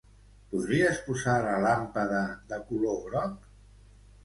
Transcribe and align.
Podries 0.53 1.01
posar 1.09 1.35
la 1.43 1.59
làmpada 1.67 2.23
de 2.55 2.61
color 2.73 3.01
groc? 3.07 3.49